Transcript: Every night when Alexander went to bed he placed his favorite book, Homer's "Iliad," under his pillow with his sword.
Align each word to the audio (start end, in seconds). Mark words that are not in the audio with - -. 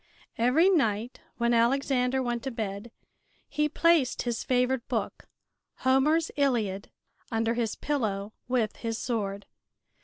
Every 0.39 0.67
night 0.67 1.21
when 1.37 1.53
Alexander 1.53 2.23
went 2.23 2.41
to 2.45 2.49
bed 2.49 2.89
he 3.47 3.69
placed 3.69 4.23
his 4.23 4.43
favorite 4.43 4.87
book, 4.87 5.27
Homer's 5.81 6.31
"Iliad," 6.37 6.89
under 7.31 7.53
his 7.53 7.75
pillow 7.75 8.33
with 8.47 8.77
his 8.77 8.97
sword. 8.97 9.45